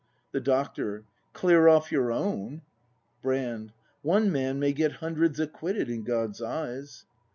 [0.31, 1.05] The Doctor.
[1.31, 2.63] Clear off your own!
[3.21, 3.71] Brand.
[4.01, 7.05] One man may get Hundreds acquitted, in God's eyes.